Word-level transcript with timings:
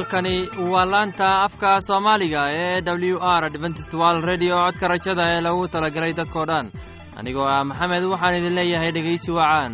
halkani 0.00 0.48
waa 0.72 0.84
laanta 0.92 1.28
afka 1.46 1.70
soomaaliga 1.80 2.42
ee 2.56 2.80
w 2.82 3.18
r 3.38 3.44
adventist 3.44 3.92
wal 3.94 4.20
redio 4.30 4.56
codka 4.64 4.88
rajada 4.88 5.24
ee 5.34 5.40
lagu 5.46 5.68
talagalay 5.74 6.12
dadkoo 6.20 6.44
dhan. 6.50 6.66
Anigoo 7.18 7.44
ah 7.54 7.64
maxamed 7.70 8.04
waxaan 8.12 8.36
idin 8.38 8.54
leeyahay 8.58 8.90
dhegaysi 8.96 9.30
wacaan 9.38 9.72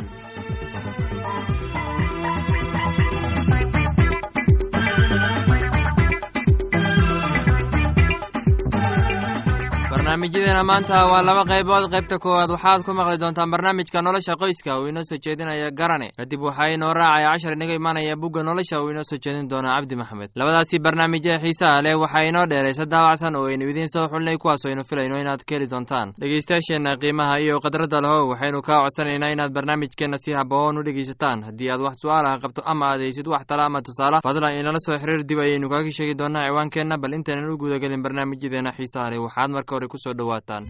barnaamijyadeena 10.26 10.64
maanta 10.64 11.06
waa 11.06 11.22
laba 11.22 11.44
qaybood. 11.44 11.90
Qaybta 11.90 12.18
koowaad 12.18 12.50
waxaad 12.50 12.82
ku 12.84 12.92
maqli 12.92 13.18
doontaan 13.18 13.50
barnaamijka 13.50 14.02
nolosha 14.02 14.34
qoyska. 14.36 14.80
Uu 14.80 14.86
inoo 14.88 15.02
soo 15.04 15.18
jeedinaya 15.18 15.70
garane. 15.70 16.10
Kadib 16.16 16.40
waxaa 16.42 16.70
inoo 16.74 16.92
raacaya 16.94 17.30
cashar 17.32 17.52
inaga 17.52 17.74
imaanaya 17.74 18.16
bugga 18.16 18.42
nolosha. 18.42 18.82
Uu 18.82 18.90
inoo 18.90 19.04
soo 19.04 19.18
jeedin 19.18 19.48
doona 19.48 19.74
cabdi 19.78 19.96
maxamed. 19.96 20.30
Labadaasi 20.34 20.78
barnaamij 20.78 21.26
ee 21.26 21.38
xiisaha 21.38 21.82
leh 21.82 21.94
waxaa 22.00 22.24
inoo 22.26 22.46
dheeraysa 22.46 22.84
daawacsan 22.86 23.36
oo 23.36 23.46
aynu 23.46 23.68
idiin 23.70 23.88
soo 23.88 24.06
xulnay 24.08 24.36
kuwaas 24.38 24.66
aynu 24.66 24.82
filayno 24.84 25.18
inaad 25.20 25.44
ka 25.46 25.54
heli 25.54 25.66
doontaan. 25.70 26.12
Dhegeystayaasheenna 26.20 26.96
qiimaha 26.96 27.38
iyo 27.40 27.60
khadradda 27.60 28.00
lehow 28.00 28.28
waxaynu 28.30 28.62
kaa 28.62 28.80
codsanaynaa 28.82 29.30
inaad 29.30 29.52
barnaamijkeenna 29.52 30.18
si 30.18 30.32
haboon 30.32 30.78
u 30.78 30.82
dhegeysataan. 30.82 31.42
Haddii 31.44 31.70
aad 31.70 31.80
wax 31.80 31.96
su'aalaha 32.02 32.38
qabto 32.42 32.62
ama 32.64 32.86
aad 32.90 33.00
haysid 33.00 33.26
wax 33.26 33.46
tala 33.46 33.64
ama 33.66 33.82
tusaale 33.82 34.20
fadlan 34.24 34.58
inala 34.58 34.78
soo 34.80 34.98
xiriir 34.98 35.22
dib 35.24 35.38
ayaynu 35.38 35.68
kaaga 35.68 35.90
sheegi 35.90 36.14
doonaa 36.18 36.46
ciwaankeenna 36.48 36.98
bal 36.98 37.12
intaynan 37.14 37.50
u 37.50 37.56
gudagelin 37.58 38.02
barnaamijyadeena 38.02 38.72
xiisaha 38.72 39.10
leh. 39.10 39.20
Waxaad 39.22 39.50
marka 39.50 39.74
hore 39.76 39.86
ku 39.88 39.98
soo 39.98 40.14
dhawaataan 40.18 40.64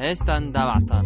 heestan 0.00 0.42
daabacsan 0.54 1.04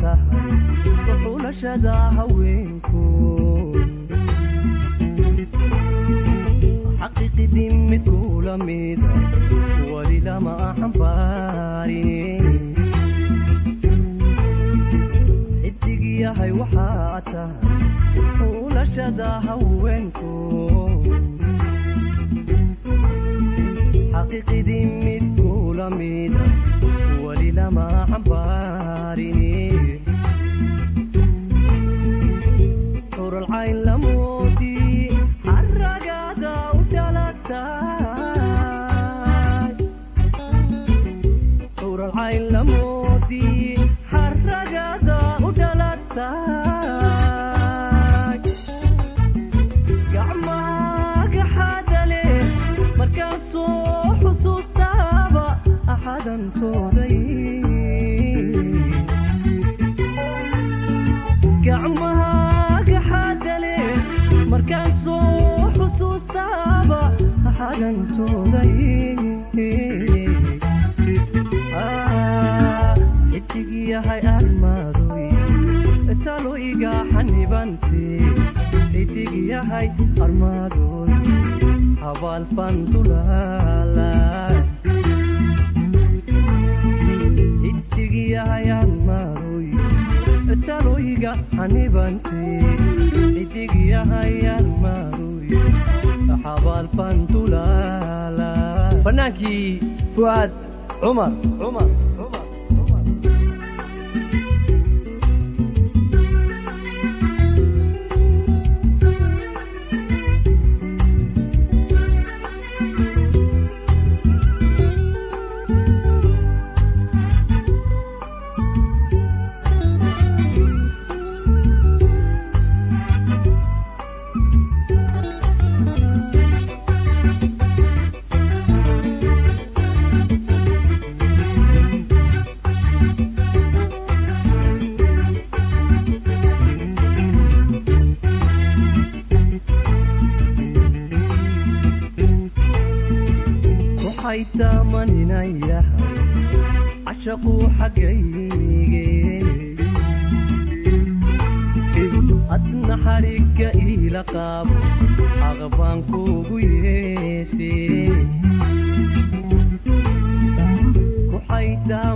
tahay 0.00 0.52
xuxulashada 1.06 1.94
haweenku 2.16 3.02
xaqiiqidii 7.00 7.70
mid 7.90 8.04
kula 8.10 8.54
mida 8.66 9.12
weli 9.92 10.18
lama 10.26 10.54
xambaarin 10.80 12.44
xidig 15.62 16.02
yahay 16.22 16.52
waxaa 16.60 17.20
tahay 17.32 17.74
xuxulashada 18.38 19.28
haweenku 19.46 20.32
xaqiiqidii 24.14 24.84
mid 25.04 25.24
kula 25.40 25.86
mida 25.98 26.44
weli 27.24 27.50
lama 27.58 27.86
xambaarin 28.10 29.40
cumar 101.16 101.55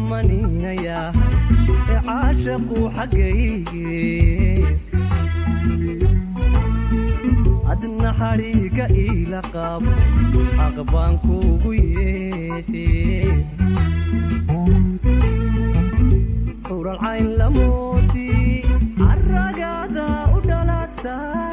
waxay 0.00 0.28
taamaninayahay 0.30 1.12
cashaquu 2.06 2.78
xaggayge. 2.96 3.98
Adna 7.72 8.10
xadhigga 8.18 8.86
iila 9.02 9.40
qaabo 9.52 9.92
aqbaan 10.66 11.12
kuugu 11.24 11.70
yeeshe. 11.94 12.88
Xuralcayn 16.66 17.26
lamoodi 17.38 18.28
caragada 18.98 20.08
u 20.34 20.38
dhalatay 20.48 21.49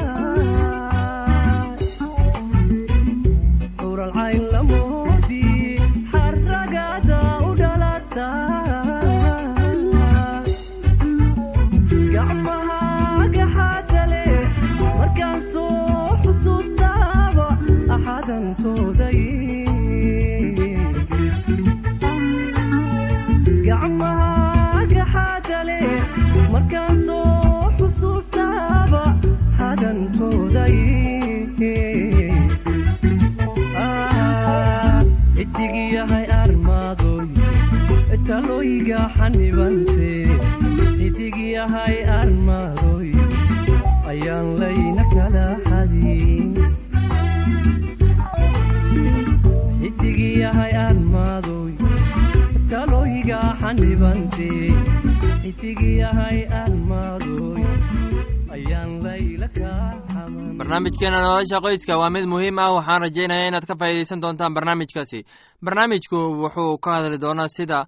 barnaamijkeena 60.58 61.18
nolosha 61.22 61.58
qoyska 61.64 61.96
waa 62.00 62.10
mid 62.16 62.24
muhiim 62.32 62.58
ah 62.58 62.70
waxaan 62.76 63.00
rajaynayaa 63.06 63.48
inaad 63.50 63.66
ka 63.70 63.74
faa'iidaysan 63.80 64.20
doontaan 64.22 64.54
barnaamijkaasi. 64.56 65.18
Barnaamijku 65.64 66.18
wuxuu 66.42 66.78
ka 66.84 66.90
hadli 66.96 67.18
doonaa 67.24 67.48
sida 67.56 67.78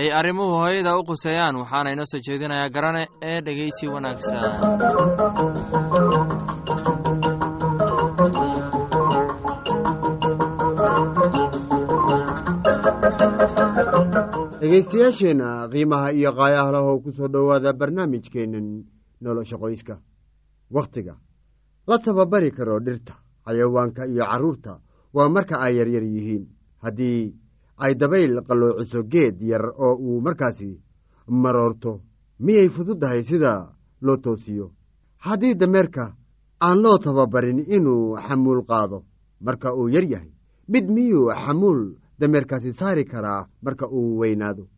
ay 0.00 0.08
arrimuhu 0.18 0.54
hooyada 0.62 0.92
u 1.00 1.04
quseeyaan 1.10 1.60
waxaana 1.62 1.92
inoo 1.94 2.08
soo 2.12 2.24
jeedinayaa 2.26 2.74
garane 2.76 3.02
ee 3.30 3.38
dhegeysi 3.46 3.84
wanaagsan. 3.94 4.42
Dhegaystayaasheenna 14.60 15.68
qiimaha 15.72 16.08
iyo 16.12 16.30
qaayaha 16.32 16.70
lahow 16.72 16.98
ku 17.04 17.12
soo 17.12 17.28
dhowaada 17.28 17.72
barnaamijkeennan 17.72 18.84
nolosha 19.20 19.56
qoyska. 19.58 20.00
Wakhtiga 20.70 21.14
la 21.86 21.98
tababari 21.98 22.50
karo 22.50 22.80
dhirta 22.80 23.14
xayawaanka 23.46 24.06
iyo 24.08 24.24
carruurta. 24.24 24.80
Waa 25.14 25.28
marka 25.28 25.60
ay 25.60 25.76
yaryar 25.76 26.02
yihiin. 26.04 26.44
Haddii 26.82 27.34
ay 27.78 27.94
dabayl 27.94 28.40
qalloociso 28.46 29.02
geed 29.12 29.40
yar 29.42 29.64
oo 29.78 29.94
uu 29.96 30.20
markaasi 30.20 30.80
maroorto. 31.28 32.00
Miyay 32.40 32.68
fududdahay 32.68 33.22
sida 33.24 33.52
loo 34.02 34.16
toosiyo? 34.16 34.70
Haddii 35.18 35.54
dameerka 35.54 36.14
aan 36.60 36.78
loo 36.82 36.98
tababarin 36.98 37.64
inuu 37.76 38.16
xamuul 38.16 38.62
qaado 38.68 39.04
marka 39.40 39.74
uu 39.74 39.88
yar 39.88 40.04
yahay 40.04 40.30
mid 40.68 40.86
miyuu 40.90 41.30
xamuul 41.44 41.80
dameerkaasi 42.18 42.72
saari 42.72 43.04
karaa 43.04 43.46
marka 43.62 43.86
uu 43.88 44.18
weynaado? 44.18 44.68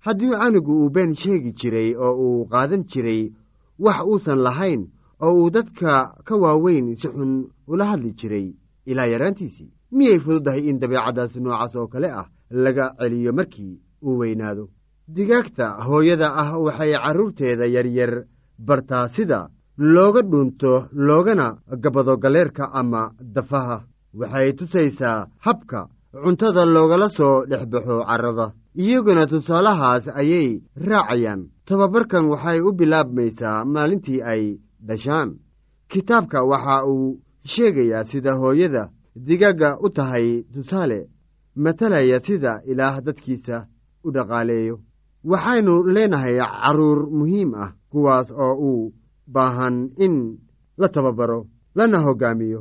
Haddii 0.00 0.30
canugu 0.30 0.72
uu 0.84 0.90
been 0.90 1.14
sheegi 1.14 1.52
jiray 1.52 1.94
oo 1.96 2.14
uu 2.24 2.46
qaadan 2.48 2.84
jiray 2.84 3.32
wax 3.78 3.98
uusan 4.06 4.38
lahayn 4.46 4.82
oo 5.20 5.32
uu 5.42 5.50
dadka 5.50 6.14
ka 6.24 6.34
waaweyn 6.36 6.94
si 6.96 7.08
xun 7.08 7.48
ula 7.66 7.84
hadli 7.90 8.12
jiray 8.12 8.54
ilaa 8.86 9.06
yaraantiisii 9.06 9.72
miyay 9.92 10.18
fududdahay 10.18 10.68
in 10.70 10.78
dabeecaddaas 10.80 11.36
noocaas 11.36 11.76
oo 11.76 11.86
kale 11.88 12.08
ah 12.10 12.28
laga 12.50 12.94
celiyo 12.98 13.32
markii 13.32 13.80
uu 14.06 14.18
weynaado. 14.18 14.68
Digaagta 15.14 15.66
hooyada 15.86 16.28
ah 16.42 16.58
waxay 16.58 16.92
carruurteeda 16.92 17.66
yaryar 17.66 18.24
bartaa 18.58 19.08
sida 19.08 19.48
looga 19.78 20.22
dhuunto 20.22 20.88
loogana 20.92 21.56
gabado 21.82 22.16
galeerka 22.16 22.64
ama 22.72 23.12
dafaha. 23.20 23.78
Waxay 24.14 24.52
tusaysaa 24.52 25.26
habka 25.44 25.88
cuntada 26.22 26.66
loogala 26.66 27.08
soo 27.08 27.46
dhex 27.46 27.64
baxo 27.72 28.04
carrada. 28.08 28.52
Iyaguna 28.76 29.26
tusaalahaas 29.26 30.08
ayay 30.20 30.60
raacayaan. 30.76 31.40
Tababarkan 31.66 32.24
waxay 32.32 32.60
u 32.60 32.72
bilaabmaysaa 32.72 33.64
maalintii 33.64 34.22
ay 34.22 34.58
dhashaan. 34.86 35.30
Kitaabka 35.90 36.42
waxa 36.50 36.84
uu 36.86 37.20
sheegayaa 37.44 38.04
sida 38.04 38.32
hooyada 38.40 38.90
digaagga 39.16 39.78
u 39.84 39.88
tahay 39.90 40.42
tusaale 40.54 41.08
matalaya 41.58 42.20
sida 42.20 42.62
ilaah 42.70 43.00
dadkiisa 43.06 43.66
u 44.06 44.10
dhaqaaleeyo. 44.14 44.76
Waxaynu 45.30 45.74
leenahay 45.94 46.38
carruur 46.38 47.10
muhiim 47.18 47.50
ah 47.54 47.72
kuwaas 47.90 48.30
oo 48.30 48.54
u 48.70 48.92
baahan 49.26 49.90
in 49.98 50.38
la 50.78 50.88
tababaro 50.88 51.46
lana 51.74 51.98
hoggaamiyo 52.06 52.60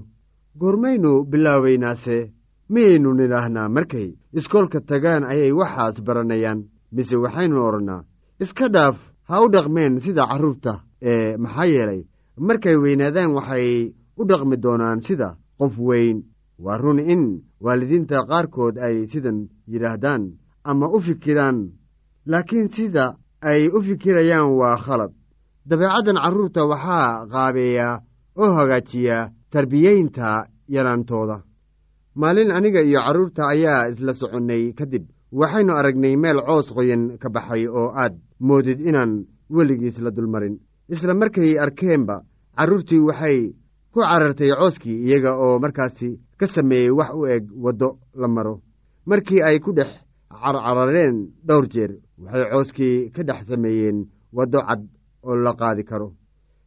goormaynu 0.60 1.12
bilaabaynaase 1.30 2.18
miyaynu 2.70 3.14
nidhaahnaa 3.14 3.70
markay 3.70 4.08
iskoolka 4.34 4.80
tagaan 4.82 5.24
ayay 5.32 5.52
waxaas 5.60 6.02
baranayaan 6.06 6.60
mise 6.92 7.16
waxaynu 7.24 7.58
odhannaa 7.68 8.02
iska 8.44 8.68
dhaaf 8.76 8.98
ha 9.30 9.36
u 9.46 9.48
dhaqmeen 9.54 10.00
sida 10.06 10.24
carruurta 10.32 10.74
ee 11.02 11.38
maxaa 11.38 11.66
yeelay 11.74 12.02
markay 12.48 12.76
weynaadaan 12.84 13.32
waxay 13.38 13.94
u 14.20 14.24
dhaqmi 14.30 14.56
doonaan 14.64 15.00
sida 15.02 15.38
qof 15.60 15.78
weyn. 15.80 16.18
Waa 16.60 16.78
run 16.78 17.00
in 17.00 17.24
waalidiinta 17.64 18.26
qaarkood 18.30 18.76
ay 18.78 19.08
sidan 19.12 19.48
yidhaahdaan 19.72 20.24
ama 20.64 20.88
u 20.96 21.00
fikiraan 21.02 21.58
laakiin 22.32 22.70
sida 22.70 23.06
ay 23.42 23.68
u 23.68 23.82
fikirayaan 23.82 24.52
waa 24.60 24.78
khalad. 24.86 25.12
Dabeecaddan 25.70 26.18
carruurta 26.24 26.62
waxaa 26.72 27.26
qaabeeya 27.34 28.02
oo 28.42 28.52
hagaajiya 28.58 29.18
tarbiyeynta 29.52 30.48
yaraantooda. 30.76 31.38
Maalin 32.16 32.52
aniga 32.52 32.82
iyo 32.82 33.00
carruurta 33.06 33.48
ayaa 33.54 33.90
isla 33.92 34.14
soconnay 34.14 34.74
kadib 34.78 35.04
waxaynu 35.32 35.74
aragnay 35.80 36.16
meel 36.18 36.40
coos 36.48 36.68
qoyan 36.76 37.18
ka 37.22 37.30
baxay 37.30 37.68
oo 37.68 37.90
aad 38.02 38.16
moodid 38.40 38.80
inaan 38.80 39.26
weligiis 39.56 40.00
la 40.00 40.12
dulmarin. 40.12 40.56
Isla 40.94 41.14
markay 41.14 41.60
arkeenba 41.60 42.16
carruurtii 42.58 43.00
waxay 43.08 43.40
ku 43.98 44.04
carartay 44.06 44.52
cooskii 44.54 44.98
iyaga 45.10 45.32
oo 45.44 45.58
markaasi 45.64 46.10
ka 46.40 46.46
sameeyey 46.48 46.92
wax 46.94 47.10
u 47.20 47.26
eg 47.26 47.44
waddo 47.64 47.90
la 48.14 48.28
maro. 48.28 48.62
Markii 49.10 49.42
ay 49.42 49.58
ku 49.60 49.74
dhex 49.74 49.90
carcarareen 50.30 51.16
dhowr 51.48 51.66
jeer 51.74 51.92
waxay 52.22 52.46
cooskii 52.54 53.10
ka 53.16 53.22
dhex 53.24 53.48
sameeyeen 53.50 53.98
waddo 54.38 54.60
cad 54.68 54.82
oo 55.24 55.36
la 55.36 55.52
qaadi 55.60 55.84
karo. 55.84 56.14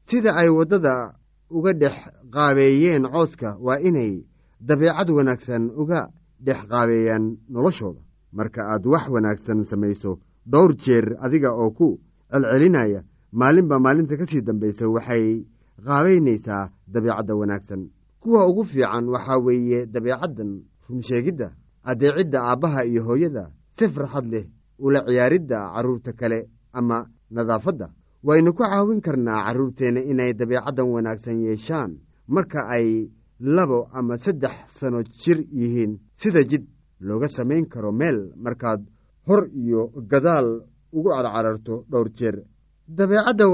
Sida 0.08 0.34
ay 0.40 0.48
waddada 0.58 1.14
uga 1.50 1.72
dhex 1.72 1.94
qaabeeyeen 2.34 3.06
cooska 3.14 3.48
waa 3.64 3.78
inay 3.78 4.26
dabeecad 4.60 5.08
wanaagsan 5.10 5.70
uga 5.82 6.10
dhex 6.46 6.60
qaabeeyaan 6.70 7.24
noloshooda. 7.52 8.00
Marka 8.32 8.60
aad 8.72 8.84
wax 8.86 9.04
wanaagsan 9.14 9.64
samayso 9.70 10.18
dhowr 10.50 10.74
jeer 10.82 11.06
adiga 11.24 11.50
oo 11.54 11.70
ku 11.70 12.00
celcelinaya 12.30 13.00
maalinba 13.32 13.78
maalinta 13.78 14.16
ka 14.18 14.26
sii 14.26 14.42
dambaysa 14.42 14.88
waxay 14.90 15.46
qaabaynaysaa 15.86 16.70
dabeecadda 16.92 17.34
wanaagsan. 17.40 17.82
Kuwa 18.20 18.46
ugu 18.50 18.64
fiican 18.64 19.08
waxaa 19.08 19.38
weeye 19.38 19.86
dabeecaddan 19.86 20.50
runsheegidda 20.88 21.48
addeecidda 21.90 22.38
aabbaha 22.42 22.84
iyo 22.84 23.02
hooyada 23.04 23.44
si 23.78 23.88
farxad 23.88 24.26
leh 24.32 24.44
ula 24.78 25.00
ciyaaridda 25.06 25.58
carruurta 25.74 26.12
kale 26.12 26.48
ama 26.72 27.06
nadaafadda. 27.30 27.86
Waynu 28.26 28.52
ku 28.52 28.62
caawin 28.62 29.00
karnaa 29.00 29.44
carruurteenna 29.46 30.00
inay 30.10 30.32
dabeecaddan 30.34 30.88
wanaagsan 30.94 31.40
yeeshaan 31.46 31.92
marka 32.28 32.68
ay 32.68 33.08
labo 33.40 33.88
ama 33.92 34.18
saddex 34.18 34.52
sano 34.78 35.02
jir 35.02 35.38
yihiin. 35.52 35.92
Sida 36.20 36.44
jid 36.44 36.64
looga 37.00 37.28
samayn 37.28 37.64
karo 37.72 37.92
meel 37.92 38.18
markaad 38.36 38.84
hor 39.26 39.48
iyo 39.62 39.88
gadaal 40.10 40.48
ugu 40.92 41.08
carcararto 41.08 41.84
dhowr 41.90 42.08
jeer. 42.18 42.36
Dabeecadda 42.88 43.48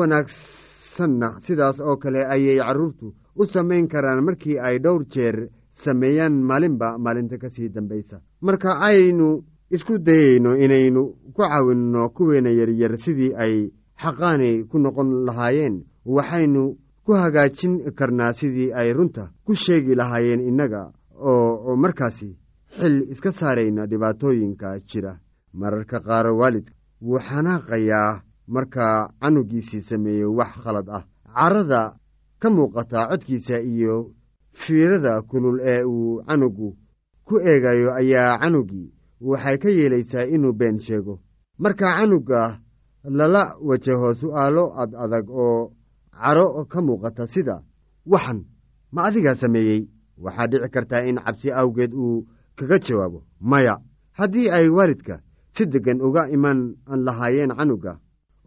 wanaagsanna 1.00 1.40
sidaas 1.42 1.80
oo 1.80 1.96
kale 1.96 2.24
ayay 2.24 2.58
carruurtu 2.58 3.14
u 3.36 3.44
samayn 3.46 3.88
karaan 3.88 4.24
markii 4.24 4.58
ay 4.58 4.78
dhowr 4.78 5.04
jeer 5.08 5.48
sameeyaan 5.72 6.32
maalinba 6.42 6.98
maalinta 6.98 7.38
ka 7.38 7.48
sii 7.50 7.68
dambaysa. 7.68 8.20
Marka 8.40 8.78
aynu 8.80 9.44
isku 9.70 9.98
dayayno 9.98 10.56
inaynu 10.56 11.14
ku 11.34 11.42
caawinno 11.42 12.08
kuweena 12.10 12.50
yaryar 12.50 12.96
sidii 12.96 13.34
ay 13.36 13.70
xaqaanay 14.02 14.64
ku 14.64 14.78
noqon 14.78 15.24
lahaayeen 15.26 15.84
waxaynu 16.04 16.76
ku 17.04 17.12
hagaajin 17.12 17.92
karnaa 17.94 18.32
sidii 18.32 18.72
ay 18.72 18.92
runta 18.92 19.30
ku 19.44 19.54
sheegi 19.54 19.94
lahaayeen 19.94 20.40
innaga 20.40 20.92
oo 21.20 21.76
markaasi 21.76 22.36
xil 22.78 23.10
iska 23.10 23.32
saarayna 23.32 23.86
dhibaatooyinka 23.86 24.80
jira. 24.88 25.18
Mararka 25.52 26.00
qaar 26.00 26.26
waalidka 26.32 26.72
wuu 27.02 27.18
xanaaqayaa 27.18 28.20
marka 28.48 29.10
canugiisii 29.20 29.80
sameeyo 29.80 30.34
wax 30.34 30.50
khalad 30.62 30.88
ah. 30.90 31.04
Carada 31.34 31.96
ka 32.38 32.50
muuqata 32.50 33.08
codkiisa 33.08 33.60
iyo 33.60 34.12
fiirada 34.52 35.22
kulul 35.22 35.60
ee 35.62 35.82
uu 35.84 36.22
canugu 36.26 36.76
ku 37.24 37.34
eegayo 37.40 37.94
ayaa 37.94 38.38
canugii 38.38 38.92
waxay 39.20 39.56
ka 39.58 39.68
yeelaysaa 39.68 40.24
inuu 40.24 40.52
been 40.52 40.78
sheego. 40.78 41.20
Marka 41.58 41.94
canuga 41.96 42.60
lala 43.04 43.56
wajaho 43.60 44.14
su'aalo 44.14 44.64
ad 44.80 44.94
adag 44.94 45.30
oo 45.30 45.72
caro 46.12 46.64
ka 46.64 46.80
muuqata 46.82 47.26
sida 47.26 47.62
waxan 48.06 48.44
ma 48.92 49.02
adigaa 49.04 49.34
sameeyey? 49.34 49.88
Waxaa 50.18 50.46
dhici 50.46 50.68
kartaa 50.68 51.04
in 51.04 51.18
cabsi 51.20 51.52
awgeed 51.52 51.92
uu 51.94 52.26
kaga 52.56 52.78
jawaabo 52.78 53.24
maya 53.40 53.80
haddii 54.12 54.48
ay 54.50 54.68
waalidka 54.68 55.20
si 55.52 55.66
deggan 55.66 56.00
uga 56.00 56.28
iman 56.30 56.76
lahaayeen 56.88 57.52
canuga 57.56 57.98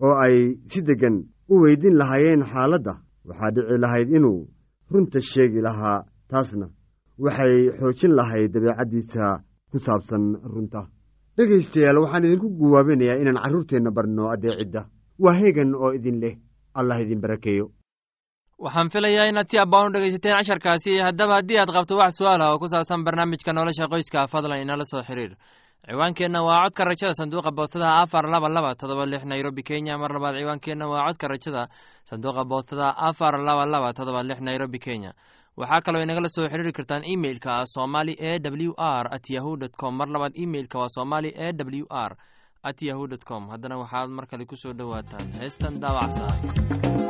oo 0.05 0.15
ay 0.25 0.35
si 0.71 0.79
deggan 0.87 1.15
u 1.51 1.55
weydin 1.63 1.95
lahaayeen 2.01 2.43
xaaladda 2.51 2.93
waxaa 3.27 3.51
dhici 3.55 3.77
lahayd 3.83 4.09
inuu 4.17 4.39
runta 4.91 5.19
sheegi 5.31 5.61
lahaa 5.67 5.97
taasna 6.31 6.67
waxay 7.23 7.55
xoojin 7.79 8.13
lahayd 8.19 8.51
dabeecaddiisa 8.53 9.23
ku 9.71 9.77
saabsan 9.85 10.23
runta. 10.53 10.81
Dhegaystayaal 11.37 11.97
waxaan 12.03 12.25
idinku 12.27 12.47
guwaabinayaa 12.59 13.21
inaan 13.21 13.39
carruurteenna 13.43 13.91
barno 13.97 14.23
addeecidda 14.33 14.81
waa 15.23 15.33
heegan 15.39 15.71
oo 15.83 15.91
idin 15.97 16.17
leh. 16.23 16.35
Allah 16.79 16.97
idin 17.03 17.21
barakeeyo. 17.23 17.65
Waxaan 18.63 18.89
filayaa 18.93 19.25
inaad 19.31 19.47
si 19.51 19.57
abbaan 19.63 19.87
u 19.87 19.93
dhegaysateen 19.93 20.35
casharkaasi. 20.37 20.91
Haddaba 21.07 21.33
haddii 21.39 21.57
aad 21.61 21.71
qabto 21.75 21.93
wax 22.01 22.11
su'aal 22.19 22.41
ah 22.45 22.51
oo 22.53 22.59
ku 22.61 22.67
saabsan 22.73 23.03
barnaamijka 23.05 23.51
nolosha 23.53 23.85
qoyska 23.93 24.27
fadlan 24.33 24.61
inala 24.63 24.85
soo 24.91 25.01
xiriir 25.07 25.31
ciwaankeenna 25.87 26.41
waa 26.43 26.63
codka 26.63 26.83
rajada 26.85 27.13
sanduuqa 27.13 27.51
boostada 27.51 27.89
afar 28.03 28.25
laba 28.29 28.49
laba 28.49 28.75
todoba 28.75 29.05
lix 29.05 29.23
nairobi 29.25 29.63
kenya. 29.63 29.97
Mar 29.97 30.11
labaad 30.11 30.35
ciwaankeenna 30.35 30.87
waa 30.87 31.07
codka 31.07 31.27
rajada 31.27 31.67
sanduuqa 32.03 32.43
boostada 32.45 32.97
afar 32.97 33.39
laba 33.39 33.65
laba 33.65 33.93
todoba 33.93 34.23
lix 34.23 34.39
nairobi 34.41 34.79
kenya. 34.79 35.13
Waxaa 35.57 35.81
kaloo 35.81 36.01
inagala 36.03 36.29
soo 36.29 36.47
xiriiri 36.51 36.71
kartaan 36.71 37.03
imeilka 37.03 37.65
somali 37.65 38.13
e 38.19 38.39
w 38.39 38.73
r 38.77 39.07
at 39.11 39.29
yahu 39.29 39.57
dt 39.57 39.75
com. 39.79 39.95
Mar 39.95 40.07
labaad 40.07 40.33
imeilka 40.35 40.79
waa 40.79 40.87
somali 40.89 41.29
e 41.35 41.51
w 41.53 41.85
r 41.89 42.15
at 42.63 42.81
yahu 42.81 43.07
dt 43.07 43.23
com. 43.25 43.47
Haddana 43.49 43.77
waxaad 43.77 44.09
mar 44.09 44.27
kale 44.27 44.45
ku 44.45 44.55
soo 44.55 44.73
dhowaataan. 44.73 45.31
Heestan 45.39 45.79
daawacsa 45.79 47.08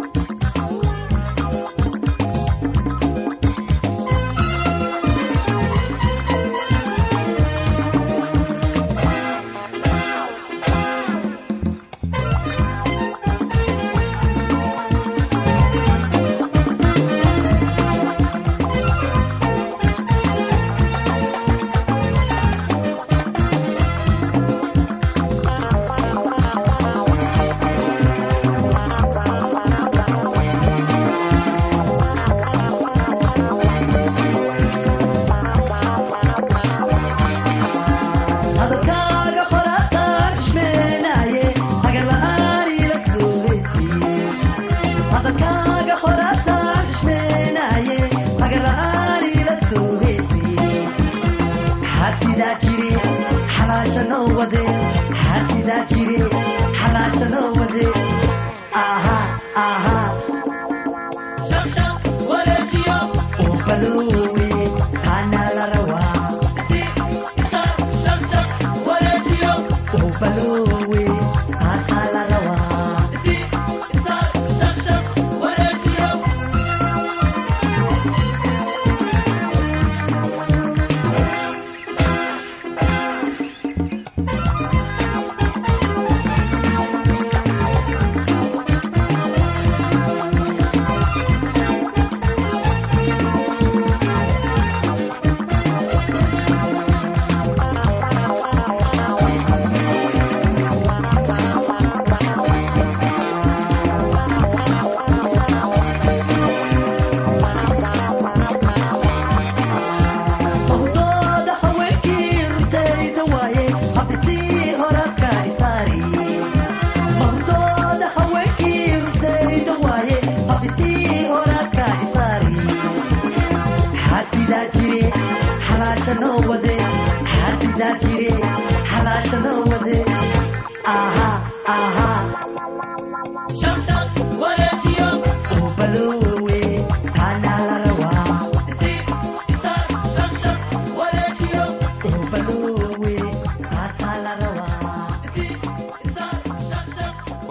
xalaasha 53.99 54.03
noo 54.09 54.27
wade 54.37 54.68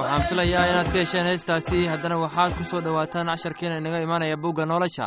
waxaan 0.09 0.29
filayaa 0.29 0.65
inaad 0.71 0.89
ka 0.93 0.99
hesheen 1.03 1.27
heestaasi. 1.31 1.79
Haddana 1.93 2.17
waxaad 2.25 2.53
ku 2.59 2.65
soo 2.71 2.81
dhowaataan 2.85 3.27
casharkeena 3.33 3.77
inaga 3.81 4.01
imaanaya 4.07 4.37
bugga 4.43 4.65
nolosha. 4.67 5.07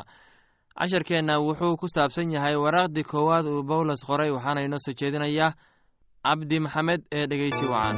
Casharkeenna 0.79 1.34
wuxuu 1.46 1.77
ku 1.81 1.88
saabsan 1.96 2.31
yahay 2.36 2.55
waraaqdii 2.63 3.10
koowaad 3.12 3.46
uu 3.53 3.63
bawlos 3.70 4.01
qoray 4.10 4.31
waxaana 4.36 4.62
inoo 4.65 4.79
soo 4.86 4.93
jeedinayaa 5.00 5.51
cabdi 6.25 6.58
maxamed 6.65 7.01
ee 7.17 7.25
dhegeysi 7.29 7.65
wacan. 7.74 7.98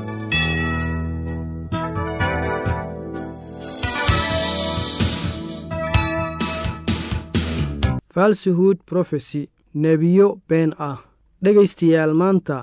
Falsihood 8.14 8.78
profesy 8.86 9.50
nebiyo 9.76 10.28
been 10.48 10.74
ah 10.90 10.98
dhegaystayaal 11.44 12.14
maanta 12.22 12.58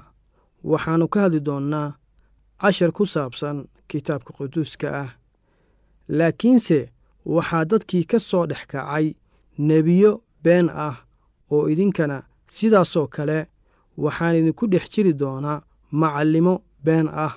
waxaannu 0.71 1.07
ka 1.13 1.19
hadli 1.25 1.41
doonnaa 1.49 1.89
cashar 2.63 2.93
ku 2.93 3.05
saabsan 3.07 3.57
kitaabka 3.91 4.33
quduuska 4.39 4.89
ah. 5.03 5.11
Laakiinse 6.09 6.91
waxaa 7.27 7.65
dadkii 7.65 8.05
ka 8.05 8.19
soo 8.19 8.47
dhex 8.47 8.67
kacay 8.67 9.15
nebiyo 9.59 10.23
been 10.45 10.69
ah 10.71 10.97
oo 11.51 11.69
idinkana 11.69 12.23
sidaasoo 12.47 13.07
kale 13.07 13.47
waxaan 14.05 14.37
idinku 14.37 14.67
dhex 14.67 14.85
jiri 14.95 15.13
doonaa 15.13 15.63
macallimo 16.01 16.55
been 16.85 17.09
ah 17.09 17.35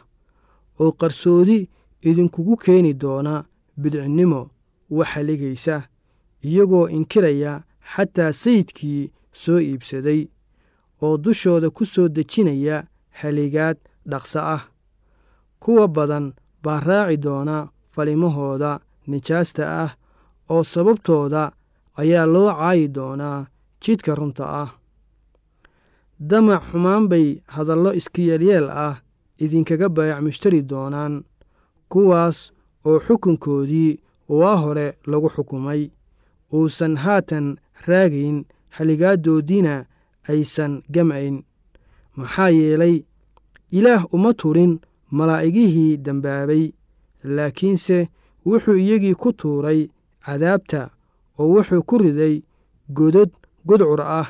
oo 0.79 0.91
qarsoodi 0.91 1.69
idinkugu 2.09 2.55
keeni 2.57 2.93
doona 2.93 3.43
bidcinnimo 3.81 4.41
waxaligaysa 4.97 5.75
iyagoo 6.47 6.87
inkiraya 6.89 7.63
xataa 7.95 8.33
sayidkii 8.33 9.11
soo 9.31 9.59
iibsaday 9.59 10.21
oo 11.01 11.17
dushooda 11.17 11.69
ku 11.69 11.85
soo 11.85 12.07
dejinaya 12.15 12.77
haligaad 13.19 13.77
dhaqso 14.11 14.39
ah. 14.55 14.63
Kuwa 15.59 15.87
badan 15.87 16.33
baa 16.63 16.79
raaci 16.87 17.17
doona 17.25 17.57
falimahooda 17.93 18.71
nijaasta 19.07 19.63
ah 19.83 19.91
oo 20.53 20.63
sababtooda 20.63 21.51
ayaa 22.01 22.25
loo 22.33 22.49
caayi 22.53 22.87
doonaa 22.95 23.45
jidka 23.83 24.15
runta 24.15 24.45
ah. 24.61 24.69
Damac 26.29 26.63
xumaan 26.71 27.07
bay 27.11 27.27
hadallo 27.55 27.91
iskiyelyeel 27.99 28.67
ah 28.69 28.95
idinkaga 29.43 29.87
baayac 29.95 30.19
mushtari 30.25 30.61
doonaan 30.71 31.13
kuwaas 31.91 32.37
oo 32.85 32.99
xukunkoodii 33.05 33.99
waa 34.29 34.55
hore 34.63 34.87
lagu 35.11 35.29
xukumay. 35.35 35.81
Uusan 36.53 36.95
haatan 37.03 37.57
raagayn 37.87 38.45
haligaaddoodiina 38.75 39.85
aysan 40.29 40.73
gam'ayn. 40.93 41.35
Maxaa 42.15 42.49
yeelay 42.49 42.95
ilaah 43.77 44.03
uma 44.15 44.31
turin 44.33 44.79
malaa'igihii 45.17 45.97
dembaabay 46.05 46.63
laakiinse 47.35 47.97
wuxuu 48.45 48.77
iyagii 48.83 49.15
ku 49.21 49.29
tuuray 49.39 49.79
cadaabta 50.25 50.81
oo 51.39 51.47
wuxuu 51.53 51.83
ku 51.89 51.95
riday 52.03 52.35
godod 52.97 53.29
gudcur 53.67 54.01
ah 54.01 54.29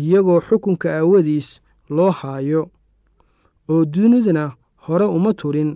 iyagoo 0.00 0.40
xukunka 0.46 0.88
aawadiis 0.98 1.48
loo 1.96 2.10
haayo 2.20 2.62
oo 3.72 3.84
dunidana 3.92 4.44
hore 4.84 5.04
uma 5.16 5.32
turin 5.40 5.70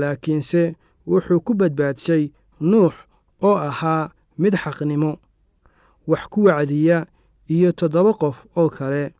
laakiinse 0.00 0.62
wuxuu 1.10 1.40
ku 1.46 1.52
badbaadshay 1.60 2.24
nuux 2.70 2.94
oo 3.46 3.56
ahaa 3.68 4.10
mid 4.40 4.54
xaqnimo 4.62 5.12
wax 6.10 6.22
ku 6.32 6.38
wacdiya 6.46 7.06
iyo 7.54 7.72
toddoba 7.72 8.12
qof 8.20 8.46
oo 8.56 8.68
kale. 8.76 9.14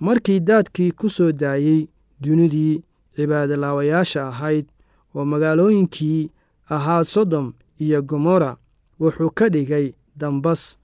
Markii 0.00 0.40
daadkii 0.40 0.90
ku 0.98 1.08
soo 1.16 1.32
daayey 1.32 1.88
dunidii 2.20 2.82
cibaadolaawayaasha 3.16 4.28
ahayd 4.28 4.66
oo 5.14 5.24
magaalooyinkii 5.24 6.30
ahaa 6.74 7.04
sodom 7.04 7.52
iyo 7.78 8.02
gomorra 8.02 8.56
wuxuu 9.00 9.30
ka 9.30 9.48
dhigay 9.48 9.92
dambas 10.16 10.78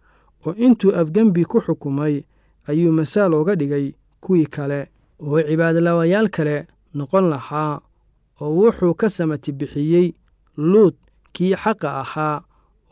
oo 0.47 0.53
intuu 0.55 0.95
afgembi 1.01 1.45
ku 1.45 1.61
xukumay 1.61 2.23
ayuu 2.69 2.93
masaal 2.93 3.35
oga 3.35 3.55
dhigay 3.57 3.93
kuwii 4.21 4.47
kale 4.47 4.81
oo 5.21 5.43
cibaadolaawayaal 5.43 6.29
kale 6.29 6.67
noqon 6.95 7.29
lahaa 7.33 7.81
oo 8.41 8.51
wuxuu 8.61 8.95
ka 8.95 9.09
samati 9.11 9.53
bixiyey 9.53 10.13
luud 10.57 10.95
kii 11.33 11.55
xaqa 11.63 11.89
ahaa 12.03 12.43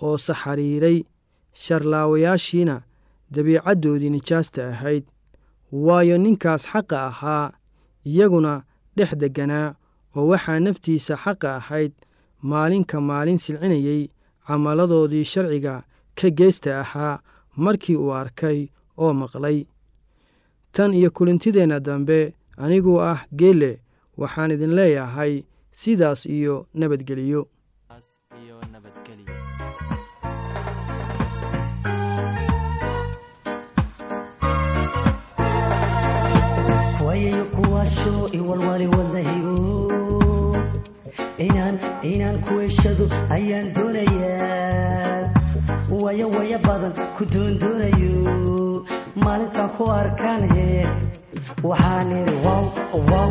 oo 0.02 0.18
saxariiray 0.18 1.04
sharlaawayaashiina 1.52 2.82
dabiicaddoodii 3.30 4.10
nijaasta 4.10 4.68
ahayd. 4.68 5.04
Waayo 5.72 6.18
ninkaas 6.18 6.66
xaqa 6.72 7.06
ahaa 7.06 7.52
iyaguna 8.04 8.62
dhex 8.98 9.10
degganaa 9.22 9.68
oo 10.16 10.26
waxaa 10.30 10.60
naftiisa 10.64 11.14
xaqa 11.24 11.48
ahayd 11.60 11.92
maalinka 12.50 12.96
maalin 13.08 13.38
silcinayey 13.44 14.02
camalladoodii 14.46 15.24
sharciga 15.32 15.74
ka 16.18 16.28
geesta 16.38 16.70
ahaa 16.82 17.20
markii 17.64 17.96
uu 18.02 18.12
arkay 18.22 18.58
oo 19.02 19.12
maqlay. 19.20 19.58
Tan 20.74 20.90
iyo 20.98 21.10
kulintideenna 21.16 21.78
dambe 21.86 22.18
aniguu 22.62 22.98
ah 23.12 23.20
geelle 23.38 23.70
waxaan 24.20 24.50
idin 24.54 24.74
leeyahay 24.78 25.32
sidaas 25.80 26.20
iyo 26.26 26.54
nabadgeliyo 26.74 27.42
inaan 42.02 42.38
inaan 42.38 42.38
kuweshado 42.46 43.04
ayaan 43.30 43.72
doonayaa. 43.74 45.32
Waya 46.02 46.26
waya 46.26 46.58
badan 46.58 46.92
ku 47.16 47.24
doondoonayo 47.24 48.84
maalintaan 49.24 49.70
ku 49.76 49.84
arkaan 49.90 50.42
waxaan 51.64 52.10
idhi 52.12 52.34
wow 52.44 52.64
wow 53.10 53.30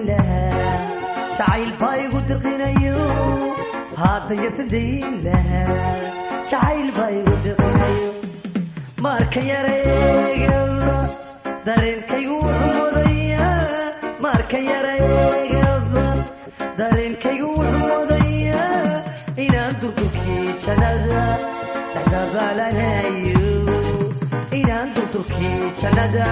jacayl 2.11 2.19
baa 2.19 2.19
igu 2.19 2.19
dirqinayo 2.27 2.97
haddan 4.01 4.37
yasan 4.45 4.67
dayn 4.73 5.13
lahaa 5.25 5.75
jacayl 6.51 6.89
baa 6.97 7.09
igu 7.19 7.35
dirqinayo 7.45 8.09
marka 9.05 9.41
yareegaba 9.51 10.93
dareenkaygu 11.67 12.35
wuxuu 12.45 12.71
mudayaa 12.77 13.55
marka 14.25 14.59
yareegaba 14.69 16.05
dareenkaygu 16.79 17.49
wuxuu 17.59 17.87
mudayaa 17.91 18.95
inaan 19.45 19.73
durdurkii 19.81 20.47
jannada 20.65 21.21
dhexdabaalanayo 21.93 23.53
inaan 24.59 24.87
durdurkii 24.95 25.59
jannada 25.81 26.29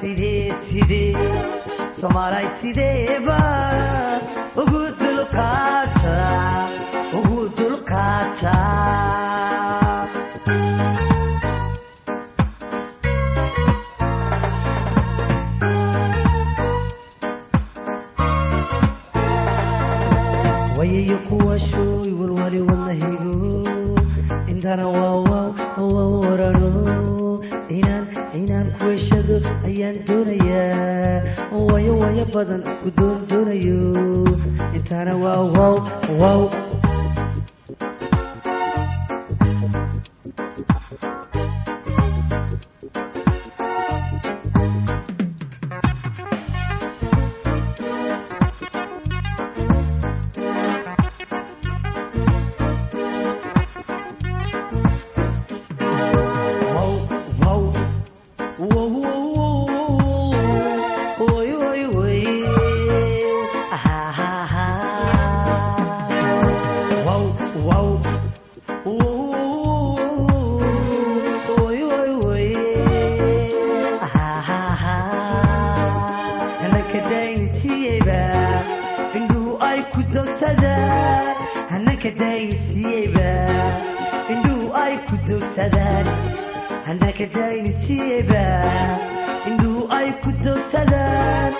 sidee 0.00 0.52
sidee 0.68 1.14
soomaalay 2.00 2.46
sideebaan 2.60 4.20
ugu 4.62 4.62
dulqaata 4.62 4.85
wayayo 20.96 21.18
kuwaashooy 21.28 22.12
walwali 22.20 22.60
wadnahigo 22.60 23.68
intana 24.48 24.88
waawaw 24.88 25.52
waaw 25.76 26.20
warano 26.20 27.40
inaan 27.68 28.06
inaan 28.40 28.72
kuweshado 28.78 29.36
ayaan 29.68 29.98
doonayaa. 30.08 31.52
Wayo 31.52 31.92
wayo 32.00 32.24
badan 32.34 32.62
ku 32.80 32.88
doon 32.96 33.18
doonayo. 33.28 33.80
Intana 34.76 35.12
waawaw 35.20 35.74
waaw 36.20 36.42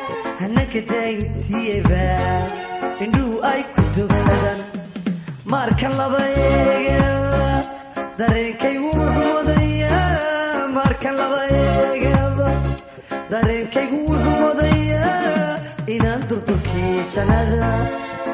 dogsadaan 0.05 0.37
hanaka 0.41 0.81
daynsiiyeyba 0.91 2.05
indhuhu 3.05 3.37
ay 3.53 3.61
ku 3.75 3.83
dogsadaan 3.97 4.61
marka 5.53 5.89
laba 5.99 6.23
eegaba 6.45 7.45
dareenkaygu 8.19 8.89
wuxuu 8.99 9.31
wadayaa 9.37 10.69
marka 10.77 11.11
laba 11.21 11.41
eegaba 11.61 12.49
dareenkaygu 13.33 13.99
wuxuu 14.09 14.39
wadayaa 14.47 15.53
inaan 15.95 16.21
durdurkii 16.29 16.95
jannada 17.15 17.71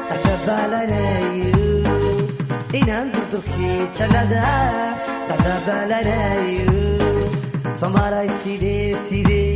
dhexdabaalanayo 0.09 1.67
inaan 2.79 3.07
durdurkii 3.15 3.79
jannada 3.99 4.43
dhexdabaalanayo 5.27 6.81
soomaalay 7.79 8.29
sidee 8.43 8.89
sidee 9.09 9.51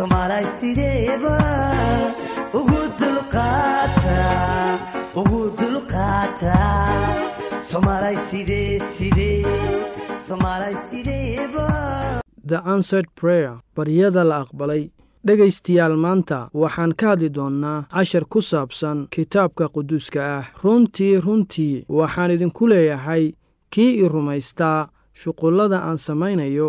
soomaalay 0.00 0.46
sideeba 0.60 1.36
answered 12.72 13.08
prayer 13.14 13.52
baryada 13.76 14.24
la 14.24 14.40
aqbalay. 14.44 14.82
Dhegaystayaal 15.26 15.96
maanta 16.04 16.38
waxaan 16.54 16.92
ka 17.00 17.06
hadli 17.12 17.28
doonnaa 17.36 17.84
cashar 17.92 18.24
ku 18.32 18.40
saabsan 18.50 18.98
kitaabka 19.12 19.68
quduuska 19.74 20.20
ah. 20.38 20.44
Runtii 20.64 21.20
runtii 21.24 21.84
waxaan 21.98 22.30
idinku 22.30 22.64
leeyahay 22.72 23.24
kii 23.72 23.92
i 24.02 24.08
rumaystaa 24.08 24.88
shuqullada 25.20 25.78
aan 25.88 25.98
samaynayo 26.06 26.68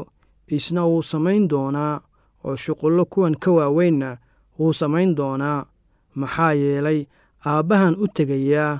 isna 0.57 0.81
wuu 0.89 1.03
samayn 1.11 1.49
doonaa 1.51 2.01
oo 2.45 2.55
shuqullo 2.55 3.05
kuwan 3.05 3.35
ka 3.35 3.51
waaweynna 3.51 4.17
wuu 4.59 4.73
samayn 4.73 5.15
doonaa. 5.15 5.65
Maxaa 6.15 6.53
yeelay 6.53 6.99
aabbahan 7.45 7.95
u 8.03 8.07
tegayaa 8.07 8.79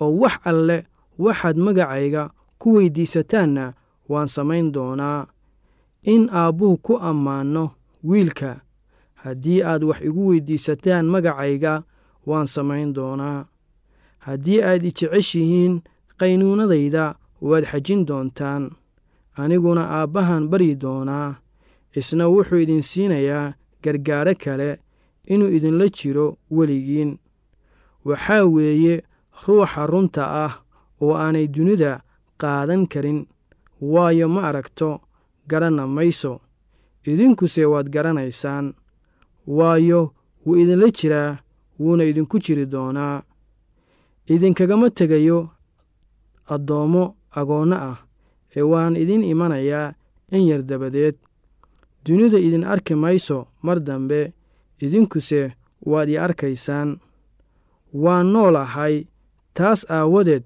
oo 0.00 0.10
wax 0.22 0.34
alle 0.50 0.86
waxaad 1.18 1.56
magacayga 1.56 2.30
ku 2.60 2.68
weyddiisataanna 2.76 3.64
waan 4.08 4.28
samayn 4.28 4.72
doonaa. 4.72 5.26
In 6.02 6.28
aabbuhu 6.32 6.76
ku 6.76 6.94
ammaanno 6.98 7.70
wiilka 8.04 8.60
haddii 9.22 9.62
aad 9.62 9.82
wax 9.84 10.00
igu 10.08 10.22
weyddiisataan 10.28 11.06
magacayga 11.06 11.82
waan 12.26 12.46
samayn 12.46 12.92
doonaa. 12.94 13.44
Haddii 14.18 14.60
aad 14.62 14.84
i 14.84 14.90
jeceshihiin 14.92 15.82
qaynuunadayda 16.20 17.14
waad 17.40 17.64
xajin 17.70 18.06
doontaan. 18.06 18.70
Aniguna 19.36 19.82
aabbahan 19.90 20.48
baryi 20.48 20.74
doonaa 20.76 21.34
isna 21.98 22.28
wuxuu 22.28 22.58
idin 22.64 22.82
siinayaa 22.82 23.54
gargaaro 23.82 24.34
kale 24.34 24.78
inuu 25.26 25.48
idinla 25.56 25.88
jiro 25.88 26.36
weligiin. 26.50 27.18
Waxaa 28.04 28.44
weeye 28.44 29.02
ruuxa 29.46 29.86
runta 29.86 30.22
ah 30.44 30.52
oo 31.00 31.14
aanay 31.14 31.46
dunida 31.48 32.02
qaadan 32.40 32.86
karin. 32.86 33.26
Waayo 33.80 34.28
ma 34.28 34.48
aragto 34.48 35.00
garanna 35.48 35.86
mayso. 35.86 36.40
Idinkuse 37.04 37.64
waad 37.64 37.88
garanaysaan. 37.90 38.74
Waayo 39.46 40.14
wuu 40.46 40.56
idinla 40.56 40.90
jiraa 40.90 41.38
wuuna 41.80 42.04
idinku 42.04 42.38
jiri 42.38 42.66
doonaa. 42.66 43.22
Idinkagama 44.26 44.90
tegayo 44.90 45.48
addoommo 46.46 47.16
agoonno 47.30 47.76
ah 47.76 47.98
ee 48.56 48.62
waan 48.62 48.96
idin 48.96 49.24
imanayaa 49.24 49.94
in 50.32 50.46
yar 50.48 50.62
dabadeed 50.62 51.16
dunida 52.04 52.38
idin 52.38 52.64
arki 52.64 52.94
mayso 52.94 53.46
mar 53.62 53.78
dambe 53.80 54.32
idinkuse 54.80 55.52
waad 55.90 56.08
ii 56.08 56.16
arkaysaan. 56.26 56.98
Waan 57.92 58.26
noolahay 58.32 59.04
taas 59.54 59.80
aawadeed 59.90 60.44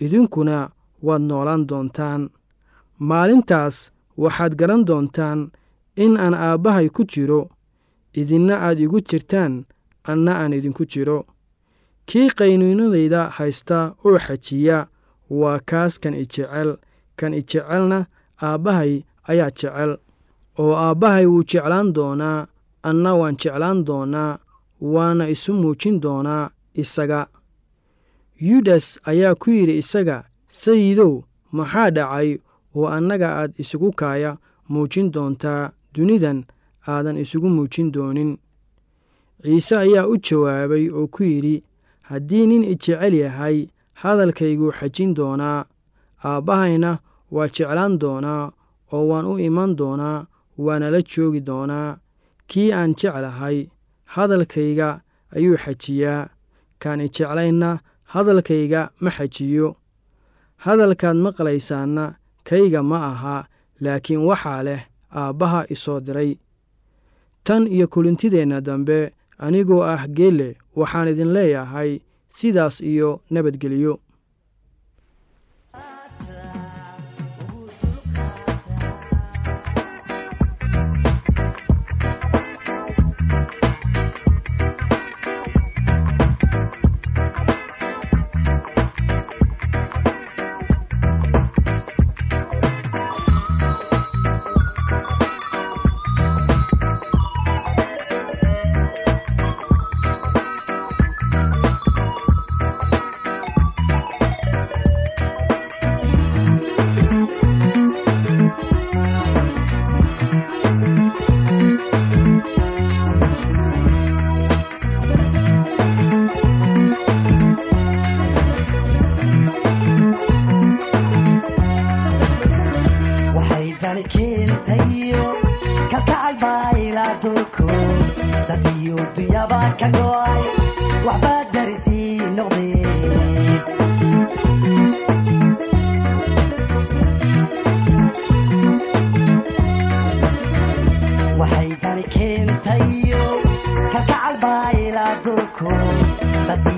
idinkuna 0.00 0.70
waad 1.02 1.22
noolaan 1.22 1.66
doontaan. 1.68 2.30
Maalintaas 2.98 3.76
waxaad 4.16 4.54
garan 4.56 4.84
doontaan 4.88 5.50
in 5.96 6.16
aan 6.16 6.34
aabbahay 6.34 6.88
ku 6.88 7.04
jiro 7.04 7.50
idinna 8.14 8.54
aad 8.66 8.78
igu 8.80 9.00
jirtaan 9.08 9.64
anna 10.10 10.32
aan 10.42 10.52
idinku 10.52 10.84
jiro. 10.92 11.26
Kii 12.06 12.28
qaynuunadayda 12.38 13.28
haysta 13.36 13.94
oo 14.04 14.18
xajiya 14.18 14.78
waa 15.30 15.58
kaas 15.70 15.98
kan 15.98 16.14
i 16.14 16.24
jecel. 16.32 16.76
Kan 17.16 17.34
i 17.34 17.42
jecelna 17.42 18.06
aabbahay 18.42 19.02
ayaa 19.28 19.50
jecel 19.50 19.96
oo 20.58 20.72
aabbahay 20.84 21.26
wuu 21.26 21.42
jeclaan 21.50 21.88
doonaa 21.96 22.46
anna 22.88 23.10
waan 23.20 23.36
jeclaan 23.42 23.84
doonaa 23.88 24.38
waana 24.92 25.24
isu 25.34 25.52
muujin 25.60 26.00
doonaa 26.04 26.50
isaga. 26.82 27.20
Yudas 28.48 29.00
ayaa 29.10 29.34
ku 29.34 29.50
yidhi 29.50 29.78
isaga 29.82 30.16
sayidow 30.48 31.12
maxaa 31.56 31.90
dhacay 31.96 32.28
oo 32.76 32.86
annaga 32.96 33.28
aad 33.40 33.52
isugu 33.62 33.90
kaaya 34.00 34.30
muujin 34.68 35.08
doontaa 35.14 35.72
dunidan 35.94 36.38
aadan 36.88 37.16
isugu 37.24 37.48
muujin 37.56 37.88
doonin? 37.94 38.30
Ciise 39.42 39.74
ayaa 39.84 40.06
u 40.12 40.16
jawaabay 40.26 40.84
oo 40.98 41.06
ku 41.14 41.22
yidhi 41.24 41.64
haddii 42.08 42.46
nin 42.46 42.64
i 42.64 42.74
jecel 42.82 43.14
yahay 43.14 43.58
hadalkayguu 44.00 44.72
xajin 44.78 45.14
doonaa 45.18 45.64
aabbahayna 46.24 46.90
waa 47.34 47.48
jeclaan 47.48 47.98
doonaa 48.02 48.52
oo 48.92 49.04
waan 49.10 49.26
u 49.32 49.38
iman 49.48 49.76
doonaa 49.80 50.26
waana 50.58 50.90
la 50.90 51.00
joogi 51.02 51.40
doonaa. 51.40 51.98
Kii 52.46 52.72
aan 52.72 52.94
jeclahay 52.94 53.66
hadalkayga 54.04 55.00
ayuu 55.36 55.56
xajiyaa. 55.56 56.28
Kaan 56.78 57.00
i 57.00 57.08
jeclaynna 57.08 57.78
hadalkayga 58.12 58.90
ma 59.00 59.10
xajiyo. 59.10 59.76
Hadalkaad 60.64 61.16
maqlaysaanna 61.16 62.14
kayga 62.44 62.82
ma 62.82 62.98
aha 63.10 63.36
laakiin 63.80 64.22
waxaa 64.28 64.62
leh 64.62 64.82
aabbaha 65.12 65.66
isoo 65.74 66.00
diray. 66.00 66.32
Tan 67.44 67.66
iyo 67.66 67.86
kulintideenna 67.88 68.60
dambe 68.60 69.12
anigoo 69.38 69.82
ah 69.82 70.06
geelle 70.08 70.56
waxaan 70.76 71.08
idin 71.08 71.32
leeyahay 71.36 72.00
sidaas 72.28 72.80
iyo 72.80 73.20
nabadgelyo 73.30 74.00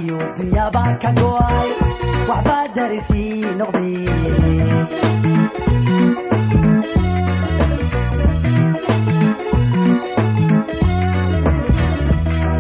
iyo 0.09 0.19
dunyaba 0.37 0.83
ka 1.03 1.11
go'ay 1.21 1.69
waxbaa 2.29 2.65
darisii 2.77 3.45
noqdeen 3.59 4.87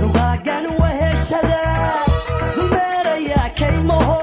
dugaagan 0.00 0.64
weheshada 0.80 1.60
dumeeraya 2.56 3.42
kaymaho 3.58 4.16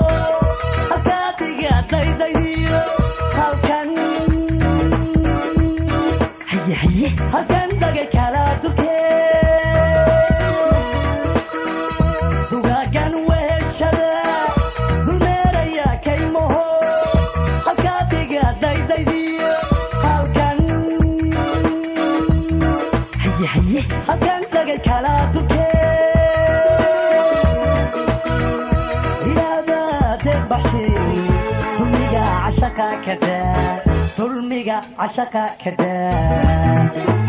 dulmiga 32.75 32.91
cashaqa 32.91 33.05
kadaa 33.05 33.79
dulmiga 34.17 34.77
cashaqa 34.97 35.43
kadaa 35.63 37.25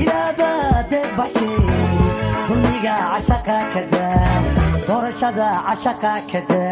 ilaabade 0.00 1.00
baxshe 1.18 1.46
dulmiga 2.48 2.94
cashaqa 3.12 3.58
kadaa 3.74 4.36
doorashada 4.88 5.48
cashaqa 5.66 6.12
kada 6.32 6.62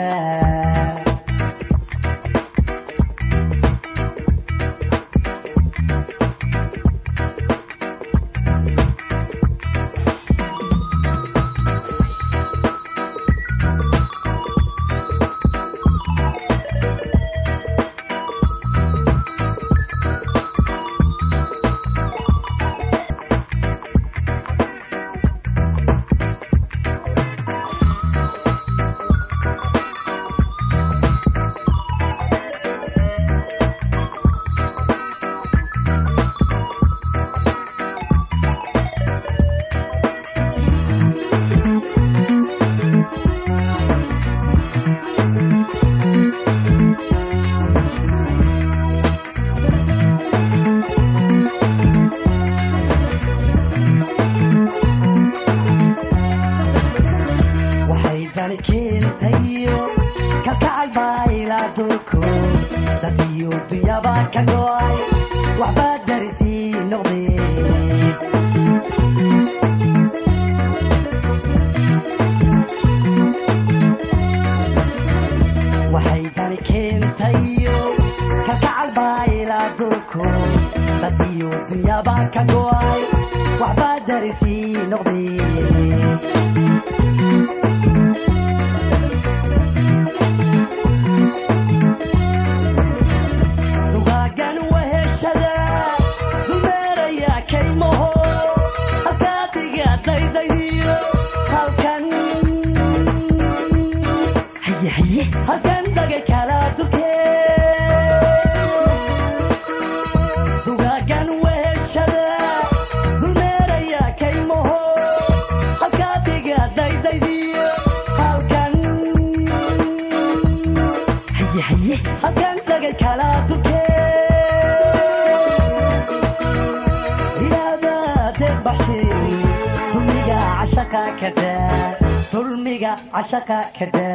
cashaqa 133.20 133.59
kada 133.80 134.09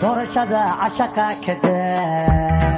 doorashada 0.00 0.62
cashaqa 0.80 1.26
kada 1.44 2.75